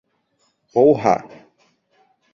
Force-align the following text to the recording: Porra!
Porra! 0.73 1.15